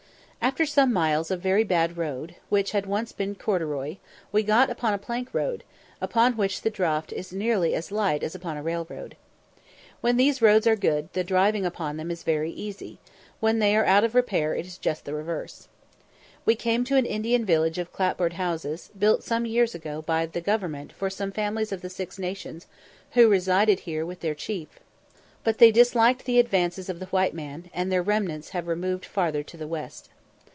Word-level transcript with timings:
After 0.43 0.65
some 0.65 0.91
miles 0.91 1.29
of 1.29 1.39
very 1.39 1.63
bad 1.63 1.97
road, 1.99 2.33
which 2.49 2.73
once 2.73 3.11
had 3.11 3.15
been 3.17 3.35
corduroy, 3.35 3.97
we 4.31 4.41
got 4.41 4.71
upon 4.71 4.91
a 4.91 4.97
plank 4.97 5.31
road, 5.35 5.63
upon 6.01 6.35
which 6.35 6.61
the 6.63 6.71
draught 6.71 7.13
is 7.13 7.31
nearly 7.31 7.75
as 7.75 7.91
light 7.91 8.23
as 8.23 8.33
upon 8.33 8.57
a 8.57 8.63
railroad. 8.63 9.15
When 10.01 10.17
these 10.17 10.41
roads 10.41 10.65
are 10.65 10.75
good, 10.75 11.09
the 11.13 11.23
driving 11.23 11.63
upon 11.63 11.97
them 11.97 12.09
is 12.09 12.23
very 12.23 12.49
easy; 12.49 12.97
when 13.39 13.59
they 13.59 13.75
are 13.75 13.85
out 13.85 14.03
of 14.03 14.15
repair 14.15 14.55
it 14.55 14.65
is 14.65 14.79
just 14.79 15.05
the 15.05 15.13
reverse. 15.13 15.67
We 16.43 16.55
came 16.55 16.83
to 16.85 16.97
an 16.97 17.05
Indian 17.05 17.45
village 17.45 17.77
of 17.77 17.93
clap 17.93 18.17
board 18.17 18.33
houses, 18.33 18.89
built 18.97 19.21
some 19.23 19.45
years 19.45 19.75
ago 19.75 20.01
by 20.01 20.25
Government 20.25 20.91
for 20.91 21.11
some 21.11 21.31
families 21.31 21.71
of 21.71 21.83
the 21.83 21.89
Six 21.89 22.17
Nations 22.17 22.65
who 23.11 23.29
resided 23.29 23.81
here 23.81 24.07
with 24.07 24.21
their 24.21 24.35
chief; 24.35 24.79
but 25.43 25.59
they 25.59 25.69
disliked 25.69 26.25
the 26.25 26.39
advances 26.39 26.89
of 26.89 26.99
the 26.99 27.05
white 27.05 27.35
man, 27.35 27.69
and 27.75 27.91
their 27.91 28.01
remnants 28.03 28.49
have 28.49 28.67
removed 28.67 29.05
farther 29.05 29.43
to 29.43 29.55
the 29.55 29.67
west. 29.67 30.09